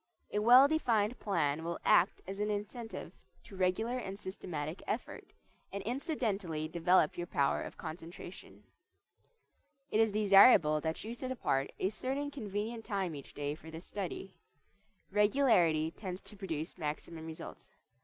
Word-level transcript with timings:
A 0.31 0.39
well 0.39 0.67
defined 0.67 1.19
plan 1.19 1.63
will 1.63 1.77
act 1.85 2.23
as 2.25 2.39
an 2.39 2.49
incentive 2.49 3.13
to 3.43 3.55
regular 3.55 3.99
and 3.99 4.17
systematic 4.17 4.81
effort, 4.87 5.31
and 5.71 5.83
incidentally 5.83 6.67
develop 6.67 7.19
your 7.19 7.27
power 7.27 7.61
of 7.61 7.77
concentration. 7.77 8.63
It 9.91 9.99
is 9.99 10.11
desirable 10.11 10.81
that 10.81 11.03
you 11.03 11.13
set 11.13 11.31
apart 11.31 11.71
a 11.77 11.89
certain 11.91 12.31
convenient 12.31 12.83
time 12.83 13.13
each 13.13 13.35
day 13.35 13.53
for 13.53 13.69
this 13.69 13.85
study. 13.85 14.33
Regularity 15.11 15.91
tends 15.91 16.21
to 16.21 16.35
produce 16.35 16.79
maximum 16.79 17.27
results. 17.27 17.69